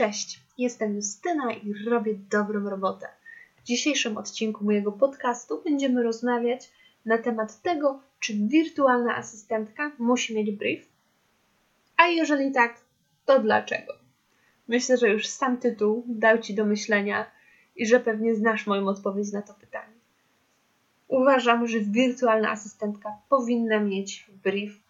Cześć, 0.00 0.40
jestem 0.58 0.94
Justyna 0.94 1.52
i 1.52 1.74
robię 1.84 2.14
dobrą 2.30 2.70
robotę. 2.70 3.08
W 3.56 3.62
dzisiejszym 3.62 4.16
odcinku 4.16 4.64
mojego 4.64 4.92
podcastu 4.92 5.62
będziemy 5.64 6.02
rozmawiać 6.02 6.70
na 7.04 7.18
temat 7.18 7.62
tego, 7.62 8.00
czy 8.20 8.34
wirtualna 8.34 9.16
asystentka 9.16 9.92
musi 9.98 10.34
mieć 10.34 10.50
brief, 10.50 10.88
a 11.96 12.06
jeżeli 12.06 12.52
tak, 12.52 12.74
to 13.26 13.40
dlaczego. 13.40 13.92
Myślę, 14.68 14.96
że 14.96 15.08
już 15.08 15.26
sam 15.26 15.56
tytuł 15.56 16.04
dał 16.08 16.38
Ci 16.38 16.54
do 16.54 16.64
myślenia 16.64 17.30
i 17.76 17.86
że 17.86 18.00
pewnie 18.00 18.34
znasz 18.34 18.66
moją 18.66 18.88
odpowiedź 18.88 19.32
na 19.32 19.42
to 19.42 19.54
pytanie. 19.54 19.94
Uważam, 21.08 21.66
że 21.66 21.80
wirtualna 21.80 22.50
asystentka 22.50 23.16
powinna 23.28 23.80
mieć 23.80 24.26
brief, 24.44 24.80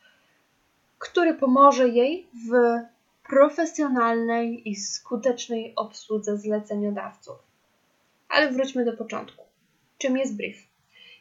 który 0.98 1.34
pomoże 1.34 1.88
jej 1.88 2.26
w 2.48 2.80
profesjonalnej 3.30 4.68
i 4.68 4.76
skutecznej 4.76 5.72
obsłudze 5.76 6.38
zleceniodawców. 6.38 7.36
Ale 8.28 8.52
wróćmy 8.52 8.84
do 8.84 8.92
początku. 8.92 9.44
Czym 9.98 10.16
jest 10.16 10.36
brief? 10.36 10.56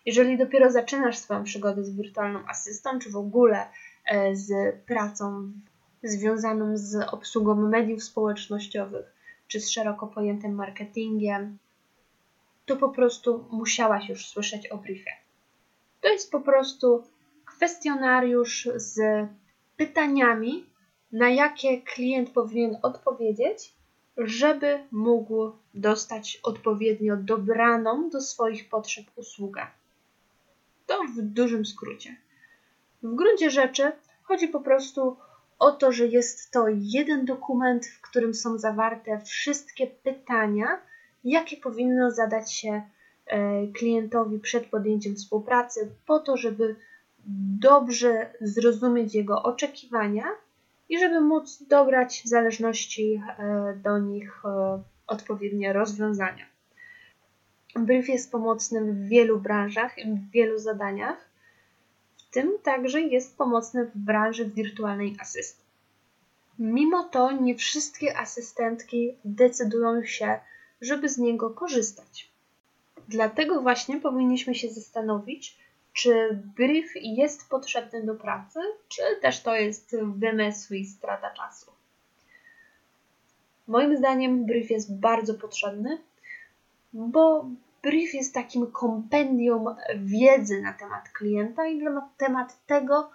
Jeżeli 0.05 0.37
dopiero 0.37 0.71
zaczynasz 0.71 1.17
swoją 1.17 1.43
przygodę 1.43 1.83
z 1.83 1.95
wirtualną 1.95 2.47
asystą, 2.47 2.99
czy 2.99 3.11
w 3.11 3.15
ogóle 3.15 3.67
e, 4.05 4.35
z 4.35 4.75
pracą 4.85 5.51
związaną 6.03 6.77
z 6.77 6.95
obsługą 7.13 7.55
mediów 7.55 8.03
społecznościowych, 8.03 9.13
czy 9.47 9.59
z 9.59 9.69
szeroko 9.71 10.07
pojętym 10.07 10.55
marketingiem, 10.55 11.57
to 12.65 12.75
po 12.75 12.89
prostu 12.89 13.45
musiałaś 13.51 14.09
już 14.09 14.27
słyszeć 14.27 14.67
o 14.67 14.77
briefie. 14.77 15.11
To 16.01 16.09
jest 16.09 16.31
po 16.31 16.41
prostu 16.41 17.03
kwestionariusz 17.45 18.69
z 18.75 18.99
pytaniami, 19.77 20.68
na 21.11 21.29
jakie 21.29 21.81
klient 21.81 22.29
powinien 22.29 22.77
odpowiedzieć, 22.81 23.73
żeby 24.17 24.79
mógł 24.91 25.51
dostać 25.73 26.39
odpowiednio 26.43 27.17
dobraną 27.17 28.09
do 28.09 28.21
swoich 28.21 28.69
potrzeb 28.69 29.05
usługę. 29.15 29.67
To 30.85 31.03
w 31.03 31.21
dużym 31.21 31.65
skrócie. 31.65 32.15
W 33.03 33.15
gruncie 33.15 33.49
rzeczy 33.49 33.91
chodzi 34.23 34.47
po 34.47 34.59
prostu 34.59 35.17
o 35.59 35.71
to, 35.71 35.91
że 35.91 36.07
jest 36.07 36.51
to 36.51 36.65
jeden 36.69 37.25
dokument, 37.25 37.87
w 37.87 38.01
którym 38.01 38.33
są 38.33 38.57
zawarte 38.57 39.21
wszystkie 39.25 39.87
pytania, 39.87 40.67
jakie 41.23 41.57
powinno 41.57 42.11
zadać 42.11 42.53
się 42.53 42.81
e, 43.25 43.67
klientowi 43.67 44.39
przed 44.39 44.65
podjęciem 44.65 45.15
współpracy, 45.15 45.91
po 46.05 46.19
to, 46.19 46.37
żeby 46.37 46.75
dobrze 47.59 48.33
zrozumieć 48.41 49.15
jego 49.15 49.43
oczekiwania 49.43 50.23
i 50.89 50.99
żeby 50.99 51.21
móc 51.21 51.63
dobrać 51.63 52.21
w 52.25 52.27
zależności 52.27 53.21
e, 53.37 53.73
do 53.83 53.99
nich 53.99 54.41
e, 54.45 54.81
odpowiednie 55.07 55.73
rozwiązania. 55.73 56.45
Brief 57.75 58.09
jest 58.09 58.31
pomocny 58.31 58.81
w 58.81 59.07
wielu 59.07 59.39
branżach 59.39 59.97
i 59.97 60.05
w 60.05 60.31
wielu 60.31 60.57
zadaniach, 60.57 61.29
w 62.17 62.29
tym 62.33 62.51
także 62.63 63.01
jest 63.01 63.37
pomocny 63.37 63.85
w 63.85 63.97
branży 63.97 64.45
wirtualnej 64.45 65.17
asysty. 65.19 65.63
Mimo 66.59 67.03
to 67.03 67.31
nie 67.31 67.55
wszystkie 67.55 68.17
asystentki 68.17 69.13
decydują 69.25 70.03
się, 70.03 70.39
żeby 70.81 71.09
z 71.09 71.17
niego 71.17 71.49
korzystać. 71.49 72.31
Dlatego 73.07 73.61
właśnie 73.61 73.99
powinniśmy 73.99 74.55
się 74.55 74.69
zastanowić, 74.69 75.57
czy 75.99 76.41
brief 76.57 76.91
jest 76.95 77.49
potrzebny 77.49 78.03
do 78.03 78.15
pracy, 78.15 78.59
czy 78.87 79.01
też 79.21 79.41
to 79.41 79.55
jest 79.55 79.95
wymysł 80.15 80.73
i 80.73 80.85
strata 80.85 81.31
czasu. 81.31 81.71
Moim 83.67 83.97
zdaniem 83.97 84.45
brief 84.45 84.69
jest 84.69 84.99
bardzo 84.99 85.33
potrzebny, 85.33 86.01
bo 86.93 87.45
brief 87.83 88.13
jest 88.13 88.33
takim 88.33 88.71
kompendium 88.71 89.75
wiedzy 89.95 90.61
na 90.61 90.73
temat 90.73 91.09
klienta 91.09 91.67
i 91.67 91.77
na 91.77 92.09
temat 92.17 92.65
tego, 92.65 93.11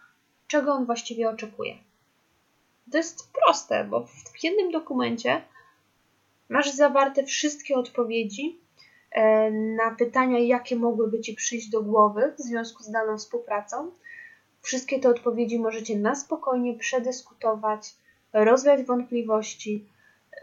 czego 0.46 0.72
on 0.72 0.86
właściwie 0.86 1.30
oczekuje. 1.30 1.74
To 2.92 2.96
jest 2.96 3.32
proste, 3.32 3.84
bo 3.84 4.06
w 4.06 4.44
jednym 4.44 4.70
dokumencie 4.70 5.42
masz 6.48 6.70
zawarte 6.70 7.24
wszystkie 7.24 7.76
odpowiedzi 7.76 8.63
na 9.76 9.90
pytania, 9.98 10.38
jakie 10.38 10.76
mogłyby 10.76 11.20
Ci 11.20 11.34
przyjść 11.34 11.70
do 11.70 11.82
głowy 11.82 12.32
w 12.38 12.42
związku 12.42 12.82
z 12.82 12.90
daną 12.90 13.18
współpracą. 13.18 13.90
Wszystkie 14.62 15.00
te 15.00 15.08
odpowiedzi 15.08 15.58
możecie 15.58 15.98
na 15.98 16.14
spokojnie 16.14 16.78
przedyskutować, 16.78 17.94
rozwiać 18.32 18.82
wątpliwości, 18.82 19.86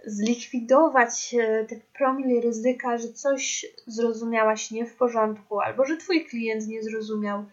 zlikwidować 0.05 1.35
e, 1.39 1.65
te 1.65 1.75
promil 1.97 2.41
ryzyka, 2.41 2.97
że 2.97 3.13
coś 3.13 3.65
zrozumiałaś 3.87 4.71
nie 4.71 4.85
w 4.85 4.95
porządku, 4.95 5.59
albo 5.59 5.85
że 5.85 5.97
Twój 5.97 6.25
klient 6.25 6.67
nie 6.67 6.83
zrozumiał 6.83 7.45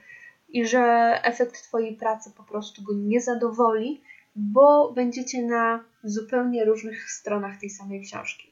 i 0.48 0.66
że 0.66 1.12
efekt 1.24 1.62
Twojej 1.62 1.96
pracy 1.96 2.30
po 2.36 2.42
prostu 2.42 2.82
go 2.82 2.92
nie 2.94 3.20
zadowoli, 3.20 4.00
bo 4.36 4.92
będziecie 4.92 5.42
na 5.42 5.84
zupełnie 6.04 6.64
różnych 6.64 7.10
stronach 7.10 7.60
tej 7.60 7.70
samej 7.70 8.00
książki. 8.02 8.50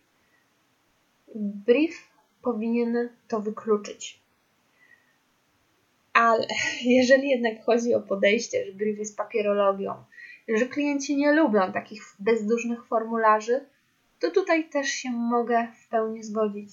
Brief 1.34 2.15
powinien 2.46 3.08
to 3.28 3.40
wykluczyć. 3.40 4.20
Ale 6.12 6.46
jeżeli 6.84 7.28
jednak 7.28 7.64
chodzi 7.64 7.94
o 7.94 8.00
podejście, 8.00 8.66
że 8.66 8.72
brief 8.72 8.98
jest 8.98 9.16
papierologią, 9.16 9.94
że 10.48 10.66
klienci 10.66 11.16
nie 11.16 11.32
lubią 11.32 11.72
takich 11.72 12.02
bezdusznych 12.18 12.86
formularzy, 12.86 13.66
to 14.20 14.30
tutaj 14.30 14.68
też 14.68 14.88
się 14.88 15.10
mogę 15.10 15.68
w 15.80 15.88
pełni 15.88 16.22
zgodzić. 16.22 16.70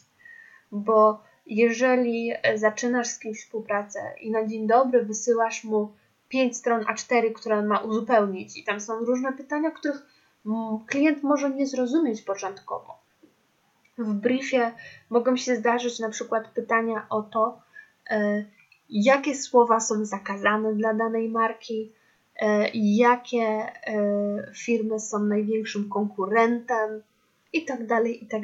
Bo 0.72 1.24
jeżeli 1.46 2.32
zaczynasz 2.56 3.08
z 3.08 3.20
kimś 3.20 3.40
współpracę 3.40 4.16
i 4.22 4.32
na 4.32 4.48
dzień 4.48 4.68
dobry 4.68 5.06
wysyłasz 5.06 5.64
mu 5.64 5.94
5 6.30 6.58
stron 6.58 6.84
A4, 6.84 7.34
które 7.34 7.62
ma 7.62 7.80
uzupełnić, 7.80 8.58
i 8.58 8.64
tam 8.64 8.80
są 8.80 9.06
różne 9.06 9.34
pytania, 9.34 9.72
których 9.72 10.06
klient 10.88 11.24
może 11.24 11.50
nie 11.50 11.68
zrozumieć 11.68 12.22
początkowo, 12.22 13.03
w 13.98 14.14
briefie 14.14 14.72
mogą 15.10 15.38
się 15.38 15.56
zdarzyć 15.56 16.00
na 16.00 16.10
przykład 16.10 16.48
pytania 16.48 17.06
o 17.10 17.22
to, 17.22 17.62
e, 18.10 18.46
jakie 18.90 19.36
słowa 19.36 19.80
są 19.80 20.06
zakazane 20.06 20.74
dla 20.74 20.94
danej 20.94 21.30
marki, 21.30 21.92
e, 22.36 22.70
jakie 22.74 23.42
e, 23.42 24.52
firmy 24.56 25.00
są 25.00 25.20
największym 25.20 25.90
konkurentem 25.90 27.04
i 27.54 27.66
tak 27.66 27.88
dalej, 27.88 28.24
i 28.24 28.28
tak. 28.28 28.42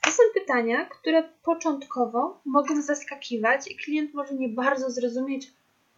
To 0.00 0.10
są 0.10 0.22
pytania, 0.34 0.84
które 0.84 1.22
początkowo 1.42 2.40
mogą 2.44 2.82
zaskakiwać 2.82 3.70
i 3.70 3.76
klient 3.76 4.14
może 4.14 4.34
nie 4.34 4.48
bardzo 4.48 4.90
zrozumieć, 4.90 5.52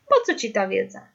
po 0.09 0.15
co 0.27 0.35
ci 0.35 0.53
ta 0.53 0.69
wiedza. 0.69 1.09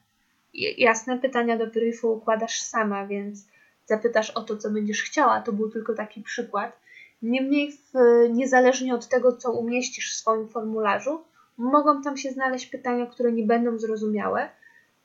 Jasne 0.78 1.18
pytania 1.18 1.56
do 1.58 1.66
briefu 1.66 2.12
układasz 2.12 2.60
sama, 2.60 3.06
więc 3.06 3.46
zapytasz 3.86 4.30
o 4.30 4.42
to, 4.42 4.56
co 4.56 4.70
będziesz 4.70 5.02
chciała. 5.02 5.40
To 5.40 5.52
był 5.52 5.70
tylko 5.70 5.94
taki 5.94 6.22
przykład. 6.22 6.85
Niemniej, 7.26 7.72
w, 7.72 7.92
niezależnie 8.30 8.94
od 8.94 9.08
tego, 9.08 9.36
co 9.36 9.52
umieścisz 9.52 10.12
w 10.12 10.16
swoim 10.16 10.48
formularzu, 10.48 11.24
mogą 11.56 12.02
tam 12.02 12.16
się 12.16 12.30
znaleźć 12.30 12.66
pytania, 12.66 13.06
które 13.06 13.32
nie 13.32 13.42
będą 13.42 13.78
zrozumiałe 13.78 14.48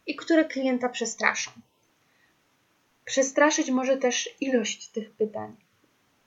i 0.08 0.16
które 0.16 0.46
klienta 0.46 0.90
przestraszą. 0.90 1.52
Przestraszyć 3.06 3.72
może 3.72 3.98
też 3.98 4.36
ilość 4.42 4.88
tych 4.88 5.12
pytań, 5.12 5.56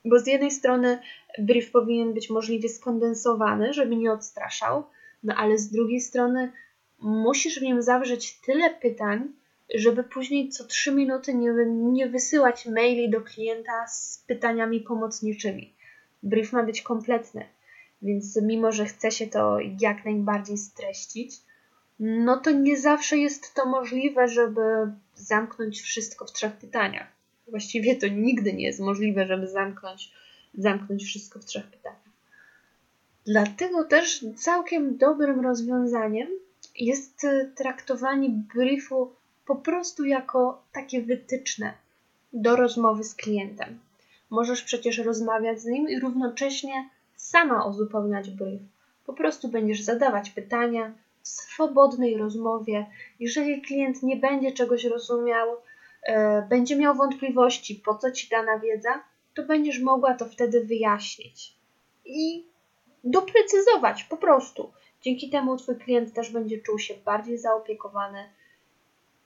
bo 0.05 0.19
z 0.19 0.27
jednej 0.27 0.51
strony 0.51 0.99
brief 1.39 1.71
powinien 1.71 2.13
być 2.13 2.29
możliwie 2.29 2.69
skondensowany, 2.69 3.73
żeby 3.73 3.95
nie 3.95 4.11
odstraszał, 4.11 4.83
no 5.23 5.35
ale 5.35 5.57
z 5.57 5.71
drugiej 5.71 6.01
strony 6.01 6.51
musisz 6.99 7.59
w 7.59 7.63
nim 7.63 7.81
zawrzeć 7.81 8.39
tyle 8.45 8.69
pytań, 8.69 9.31
żeby 9.75 10.03
później 10.03 10.49
co 10.49 10.63
trzy 10.63 10.91
minuty 10.91 11.33
nie, 11.33 11.53
nie 11.67 12.07
wysyłać 12.07 12.65
maili 12.65 13.09
do 13.09 13.21
klienta 13.21 13.87
z 13.87 14.23
pytaniami 14.27 14.79
pomocniczymi 14.81 15.74
brief 16.25 16.53
ma 16.53 16.63
być 16.63 16.81
kompletny, 16.81 17.45
więc 18.01 18.41
mimo, 18.41 18.71
że 18.71 18.85
chce 18.85 19.11
się 19.11 19.27
to 19.27 19.57
jak 19.79 20.05
najbardziej 20.05 20.57
streścić, 20.57 21.35
no 21.99 22.37
to 22.37 22.51
nie 22.51 22.77
zawsze 22.77 23.17
jest 23.17 23.53
to 23.53 23.65
możliwe, 23.65 24.27
żeby 24.27 24.61
zamknąć 25.15 25.81
wszystko 25.81 26.25
w 26.25 26.31
trzech 26.31 26.53
pytaniach. 26.53 27.07
Właściwie 27.47 27.95
to 27.95 28.07
nigdy 28.07 28.53
nie 28.53 28.65
jest 28.65 28.79
możliwe, 28.79 29.25
żeby 29.27 29.47
zamknąć, 29.47 30.11
zamknąć 30.53 31.03
wszystko 31.03 31.39
w 31.39 31.45
trzech 31.45 31.67
pytaniach. 31.67 31.99
Dlatego 33.25 33.83
też 33.83 34.25
całkiem 34.35 34.97
dobrym 34.97 35.39
rozwiązaniem 35.39 36.27
jest 36.75 37.21
traktowanie 37.55 38.29
briefu 38.29 39.11
po 39.45 39.55
prostu 39.55 40.05
jako 40.05 40.63
takie 40.71 41.01
wytyczne 41.01 41.73
do 42.33 42.55
rozmowy 42.55 43.03
z 43.03 43.15
klientem. 43.15 43.79
Możesz 44.35 44.61
przecież 44.61 44.97
rozmawiać 44.97 45.61
z 45.61 45.65
nim 45.65 45.89
i 45.89 45.99
równocześnie 45.99 46.89
sama 47.15 47.65
uzupełniać 47.65 48.29
brief. 48.29 48.61
Po 49.05 49.13
prostu 49.13 49.47
będziesz 49.47 49.81
zadawać 49.81 50.29
pytania 50.29 50.93
w 51.21 51.27
swobodnej 51.27 52.17
rozmowie. 52.17 52.85
Jeżeli 53.19 53.61
klient 53.61 54.03
nie 54.03 54.15
będzie 54.15 54.51
czegoś 54.51 54.83
rozumiał, 54.83 55.47
e, 56.03 56.41
będzie 56.41 56.75
miał 56.75 56.95
wątpliwości, 56.95 57.75
po 57.85 57.95
co 57.95 58.11
ci 58.11 58.29
dana 58.29 58.59
wiedza, 58.59 59.03
to 59.33 59.43
będziesz 59.43 59.79
mogła 59.79 60.13
to 60.13 60.25
wtedy 60.25 60.65
wyjaśnić 60.65 61.55
i 62.05 62.47
doprecyzować 63.03 64.03
po 64.03 64.17
prostu. 64.17 64.71
Dzięki 65.01 65.29
temu 65.29 65.57
Twój 65.57 65.75
klient 65.75 66.13
też 66.13 66.31
będzie 66.31 66.61
czuł 66.61 66.79
się 66.79 66.93
bardziej 67.05 67.37
zaopiekowany 67.37 68.29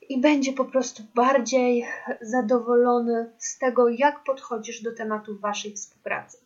i 0.09 0.21
będzie 0.21 0.53
po 0.53 0.65
prostu 0.65 1.03
bardziej 1.15 1.85
zadowolony 2.21 3.31
z 3.37 3.57
tego, 3.57 3.89
jak 3.89 4.23
podchodzisz 4.23 4.81
do 4.81 4.95
tematu 4.95 5.39
Waszej 5.39 5.73
współpracy. 5.73 6.37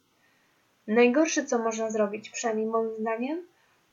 Najgorsze, 0.88 1.46
co 1.46 1.60
można 1.60 1.92
zrobić, 1.92 2.30
przynajmniej 2.30 2.68
moim 2.68 2.92
zdaniem, 3.00 3.44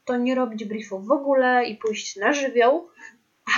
to 0.05 0.17
nie 0.17 0.35
robić 0.35 0.65
briefu 0.65 0.99
w 0.99 1.13
ogóle 1.13 1.65
i 1.65 1.77
pójść 1.77 2.17
na 2.17 2.33
żywioł, 2.33 2.89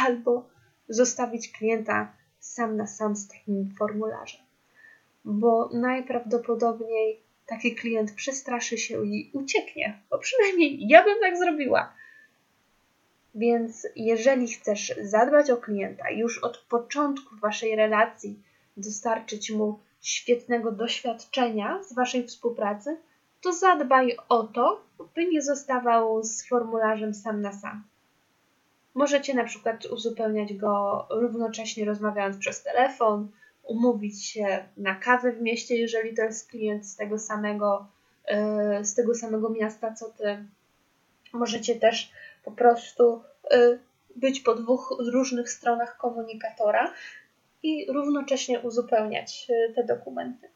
albo 0.04 0.48
zostawić 0.88 1.52
klienta 1.52 2.12
sam 2.40 2.76
na 2.76 2.86
sam 2.86 3.16
z 3.16 3.28
takim 3.28 3.74
formularzem. 3.78 4.40
Bo 5.24 5.68
najprawdopodobniej 5.72 7.20
taki 7.46 7.74
klient 7.74 8.12
przestraszy 8.12 8.78
się 8.78 9.06
i 9.06 9.30
ucieknie, 9.32 9.98
bo 10.10 10.18
przynajmniej 10.18 10.88
ja 10.88 11.04
bym 11.04 11.20
tak 11.20 11.38
zrobiła. 11.38 11.92
Więc 13.34 13.86
jeżeli 13.96 14.48
chcesz 14.48 14.94
zadbać 15.02 15.50
o 15.50 15.56
klienta 15.56 16.10
już 16.10 16.38
od 16.38 16.58
początku 16.58 17.36
waszej 17.36 17.76
relacji, 17.76 18.42
dostarczyć 18.76 19.50
mu 19.50 19.78
świetnego 20.00 20.72
doświadczenia 20.72 21.82
z 21.82 21.92
waszej 21.92 22.26
współpracy, 22.26 22.96
to 23.42 23.52
zadbaj 23.52 24.16
o 24.28 24.42
to, 24.42 24.84
by 25.14 25.26
nie 25.26 25.42
zostawał 25.42 26.24
z 26.24 26.48
formularzem 26.48 27.14
sam 27.14 27.40
na 27.40 27.52
sam. 27.52 27.84
Możecie 28.94 29.34
na 29.34 29.44
przykład 29.44 29.86
uzupełniać 29.86 30.54
go 30.54 31.06
równocześnie 31.10 31.84
rozmawiając 31.84 32.38
przez 32.38 32.62
telefon, 32.62 33.28
umówić 33.62 34.26
się 34.26 34.64
na 34.76 34.94
kawę 34.94 35.32
w 35.32 35.42
mieście, 35.42 35.76
jeżeli 35.76 36.14
to 36.14 36.22
jest 36.22 36.50
klient 36.50 36.86
z 36.86 36.96
tego 36.96 37.18
samego, 37.18 37.86
e, 38.24 38.84
z 38.84 38.94
tego 38.94 39.14
samego 39.14 39.48
miasta 39.48 39.94
co 39.94 40.10
ty. 40.10 40.44
Możecie 41.32 41.76
też 41.76 42.12
po 42.44 42.52
prostu 42.52 43.22
e, 43.50 43.78
być 44.16 44.40
po 44.40 44.54
dwóch 44.54 44.96
różnych 45.12 45.50
stronach 45.50 45.96
komunikatora 45.96 46.92
i 47.62 47.86
równocześnie 47.92 48.60
uzupełniać 48.60 49.46
e, 49.50 49.72
te 49.72 49.84
dokumenty. 49.84 50.48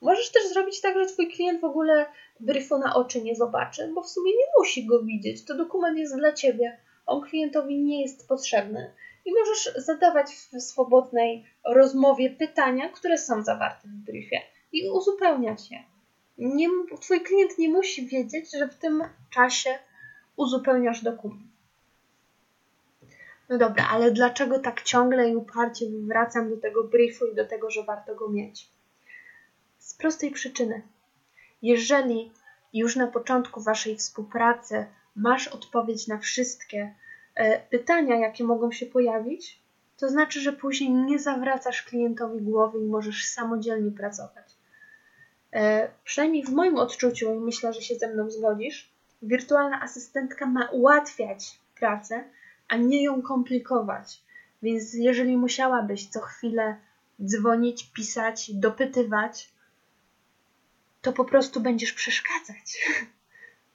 Możesz 0.00 0.32
też 0.32 0.48
zrobić 0.48 0.80
tak, 0.80 0.98
że 0.98 1.06
Twój 1.06 1.28
klient 1.28 1.60
w 1.60 1.64
ogóle 1.64 2.06
briefu 2.40 2.78
na 2.78 2.94
oczy 2.94 3.22
nie 3.22 3.36
zobaczy, 3.36 3.92
bo 3.94 4.02
w 4.02 4.08
sumie 4.08 4.32
nie 4.32 4.46
musi 4.58 4.86
go 4.86 5.02
widzieć. 5.02 5.44
To 5.44 5.54
dokument 5.54 5.98
jest 5.98 6.16
dla 6.16 6.32
Ciebie. 6.32 6.78
On 7.06 7.22
klientowi 7.22 7.78
nie 7.78 8.02
jest 8.02 8.28
potrzebny. 8.28 8.92
I 9.24 9.32
możesz 9.32 9.74
zadawać 9.76 10.26
w 10.26 10.60
swobodnej 10.60 11.44
rozmowie 11.64 12.30
pytania, 12.30 12.88
które 12.88 13.18
są 13.18 13.42
zawarte 13.42 13.88
w 13.88 14.04
briefie 14.06 14.42
i 14.72 14.90
uzupełniać 14.90 15.70
je. 15.70 15.78
Nie, 16.38 16.68
twój 17.00 17.20
klient 17.20 17.58
nie 17.58 17.68
musi 17.68 18.06
wiedzieć, 18.06 18.52
że 18.58 18.68
w 18.68 18.78
tym 18.78 19.02
czasie 19.30 19.78
uzupełniasz 20.36 21.02
dokument. 21.02 21.54
No 23.48 23.58
dobra, 23.58 23.88
ale 23.90 24.10
dlaczego 24.10 24.58
tak 24.58 24.82
ciągle 24.82 25.30
i 25.30 25.36
uparcie 25.36 25.86
wracam 26.08 26.50
do 26.50 26.56
tego 26.56 26.84
briefu 26.84 27.26
i 27.26 27.34
do 27.34 27.46
tego, 27.46 27.70
że 27.70 27.82
warto 27.82 28.14
go 28.14 28.28
mieć? 28.28 28.68
Z 29.78 29.94
prostej 29.94 30.30
przyczyny. 30.30 30.82
Jeżeli 31.62 32.32
już 32.72 32.96
na 32.96 33.06
początku 33.06 33.60
Waszej 33.60 33.96
współpracy 33.96 34.86
masz 35.16 35.48
odpowiedź 35.48 36.06
na 36.06 36.18
wszystkie 36.18 36.94
e, 37.34 37.60
pytania, 37.60 38.16
jakie 38.16 38.44
mogą 38.44 38.72
się 38.72 38.86
pojawić, 38.86 39.62
to 39.96 40.08
znaczy, 40.08 40.40
że 40.40 40.52
później 40.52 40.90
nie 40.90 41.18
zawracasz 41.18 41.82
klientowi 41.82 42.40
głowy 42.40 42.78
i 42.80 42.84
możesz 42.84 43.26
samodzielnie 43.26 43.90
pracować. 43.90 44.56
E, 45.52 45.88
przynajmniej 46.04 46.44
w 46.44 46.50
moim 46.50 46.76
odczuciu, 46.76 47.34
i 47.34 47.40
myślę, 47.40 47.72
że 47.72 47.82
się 47.82 47.94
ze 47.94 48.14
mną 48.14 48.30
zgodzisz, 48.30 48.93
wirtualna 49.26 49.82
asystentka 49.82 50.46
ma 50.46 50.70
ułatwiać 50.70 51.58
pracę, 51.78 52.24
a 52.68 52.76
nie 52.76 53.02
ją 53.02 53.22
komplikować. 53.22 54.22
Więc 54.62 54.94
jeżeli 54.94 55.36
musiałabyś 55.36 56.08
co 56.08 56.20
chwilę 56.20 56.76
dzwonić, 57.24 57.92
pisać, 57.92 58.50
dopytywać, 58.54 59.52
to 61.02 61.12
po 61.12 61.24
prostu 61.24 61.60
będziesz 61.60 61.92
przeszkadzać. 61.92 62.66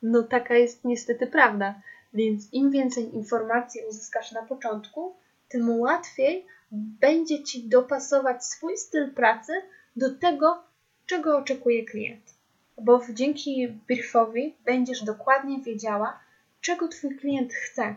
No 0.02 0.24
taka 0.24 0.56
jest 0.56 0.86
niestety 0.86 1.28
prawda. 1.28 1.82
Więc 2.14 2.54
im 2.54 2.72
więcej 2.72 3.16
informacji 3.16 3.82
uzyskasz 3.90 4.32
na 4.32 4.42
początku, 4.42 5.16
tym 5.50 5.80
łatwiej 5.80 6.46
będzie 6.72 7.44
ci 7.44 7.70
dopasować 7.70 8.46
swój 8.46 8.78
styl 8.78 9.14
pracy 9.14 9.54
do 9.96 10.16
tego, 10.16 10.64
czego 11.06 11.38
oczekuje 11.38 11.86
klient. 11.86 12.39
Bo 12.82 13.02
dzięki 13.14 13.68
briefowi 13.68 14.56
będziesz 14.66 15.04
dokładnie 15.04 15.62
wiedziała, 15.62 16.20
czego 16.62 16.88
twój 16.88 17.18
klient 17.18 17.54
chce. 17.54 17.96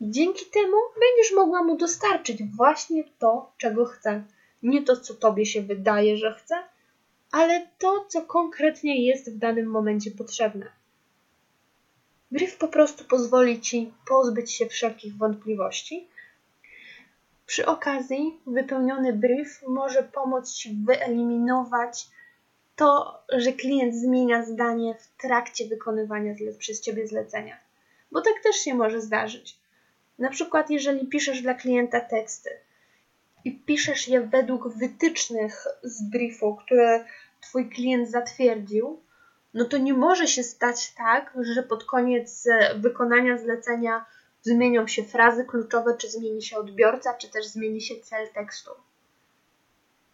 I 0.00 0.10
dzięki 0.10 0.44
temu 0.46 0.76
będziesz 1.00 1.32
mogła 1.36 1.62
mu 1.62 1.76
dostarczyć 1.76 2.42
właśnie 2.42 3.04
to, 3.18 3.52
czego 3.58 3.84
chce. 3.84 4.22
Nie 4.62 4.82
to, 4.82 4.96
co 4.96 5.14
tobie 5.14 5.46
się 5.46 5.62
wydaje, 5.62 6.16
że 6.16 6.34
chce, 6.34 6.54
ale 7.32 7.66
to, 7.78 8.04
co 8.08 8.22
konkretnie 8.22 9.06
jest 9.06 9.32
w 9.32 9.38
danym 9.38 9.66
momencie 9.66 10.10
potrzebne. 10.10 10.66
Brief 12.30 12.56
po 12.56 12.68
prostu 12.68 13.04
pozwoli 13.04 13.60
Ci 13.60 13.92
pozbyć 14.08 14.52
się 14.52 14.66
wszelkich 14.66 15.16
wątpliwości. 15.16 16.08
Przy 17.46 17.66
okazji, 17.66 18.40
wypełniony 18.46 19.12
brief 19.12 19.62
może 19.68 20.02
pomóc 20.02 20.52
Ci 20.52 20.76
wyeliminować 20.84 22.06
to, 22.76 23.22
że 23.32 23.52
klient 23.52 23.94
zmienia 23.94 24.44
zdanie 24.44 24.94
w 24.94 25.22
trakcie 25.22 25.68
wykonywania 25.68 26.34
przez 26.58 26.80
Ciebie 26.80 27.08
zlecenia. 27.08 27.56
Bo 28.12 28.20
tak 28.20 28.34
też 28.42 28.56
się 28.56 28.74
może 28.74 29.00
zdarzyć. 29.00 29.58
Na 30.18 30.30
przykład, 30.30 30.70
jeżeli 30.70 31.06
piszesz 31.06 31.42
dla 31.42 31.54
klienta 31.54 32.00
teksty 32.00 32.50
i 33.44 33.58
piszesz 33.58 34.08
je 34.08 34.20
według 34.20 34.68
wytycznych 34.68 35.66
z 35.82 36.10
briefu, 36.10 36.56
które 36.56 37.04
Twój 37.40 37.70
klient 37.70 38.10
zatwierdził, 38.10 39.00
no 39.54 39.64
to 39.64 39.78
nie 39.78 39.94
może 39.94 40.26
się 40.26 40.42
stać 40.42 40.94
tak, 40.94 41.36
że 41.40 41.62
pod 41.62 41.84
koniec 41.84 42.46
e, 42.46 42.74
wykonania 42.78 43.38
zlecenia 43.38 44.04
zmienią 44.42 44.86
się 44.86 45.04
frazy 45.04 45.44
kluczowe, 45.44 45.96
czy 45.98 46.10
zmieni 46.10 46.42
się 46.42 46.56
odbiorca, 46.56 47.14
czy 47.14 47.30
też 47.30 47.46
zmieni 47.46 47.80
się 47.80 47.94
cel 48.02 48.28
tekstu. 48.28 48.70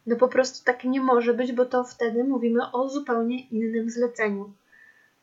No 0.07 0.17
po 0.17 0.29
prostu 0.29 0.65
tak 0.65 0.85
nie 0.85 1.01
może 1.01 1.35
być, 1.35 1.53
bo 1.53 1.67
to 1.67 1.85
wtedy 1.85 2.25
mówimy 2.25 2.73
o 2.73 2.89
zupełnie 2.89 3.47
innym 3.47 3.91
zleceniu. 3.91 4.53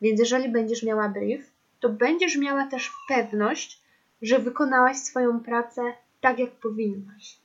Więc 0.00 0.20
jeżeli 0.20 0.48
będziesz 0.48 0.82
miała 0.82 1.08
brief, 1.08 1.50
to 1.80 1.88
będziesz 1.88 2.36
miała 2.36 2.66
też 2.66 2.92
pewność, 3.08 3.82
że 4.22 4.38
wykonałaś 4.38 4.96
swoją 4.96 5.40
pracę 5.40 5.82
tak, 6.20 6.38
jak 6.38 6.50
powinnaś. 6.50 7.38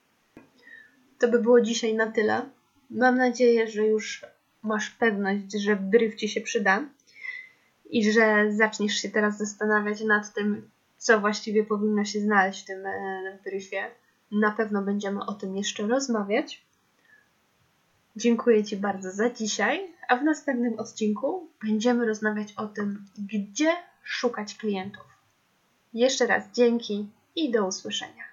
To 1.19 1.27
by 1.27 1.39
było 1.39 1.61
dzisiaj 1.61 1.93
na 1.95 2.11
tyle. 2.11 2.41
Mam 2.89 3.17
nadzieję, 3.17 3.67
że 3.67 3.87
już 3.87 4.25
masz 4.63 4.89
pewność, 4.89 5.51
że 5.51 5.75
brief 5.75 6.15
ci 6.15 6.29
się 6.29 6.41
przyda 6.41 6.85
i 7.89 8.11
że 8.11 8.51
zaczniesz 8.51 8.93
się 8.93 9.09
teraz 9.09 9.37
zastanawiać 9.37 10.01
nad 10.01 10.33
tym, 10.33 10.69
co 10.97 11.19
właściwie 11.19 11.63
powinno 11.63 12.05
się 12.05 12.19
znaleźć 12.19 12.63
w 12.63 12.65
tym 12.65 12.85
e, 12.85 13.39
briefie. 13.43 13.91
Na 14.31 14.51
pewno 14.51 14.81
będziemy 14.81 15.25
o 15.25 15.33
tym 15.33 15.57
jeszcze 15.57 15.87
rozmawiać. 15.87 16.65
Dziękuję 18.15 18.63
Ci 18.63 18.77
bardzo 18.77 19.11
za 19.11 19.29
dzisiaj, 19.29 19.93
a 20.07 20.15
w 20.15 20.23
następnym 20.23 20.79
odcinku 20.79 21.49
będziemy 21.63 22.05
rozmawiać 22.05 22.53
o 22.53 22.67
tym, 22.67 23.05
gdzie 23.17 23.71
szukać 24.03 24.55
klientów. 24.55 25.05
Jeszcze 25.93 26.27
raz 26.27 26.43
dzięki 26.53 27.09
i 27.35 27.51
do 27.51 27.67
usłyszenia. 27.67 28.32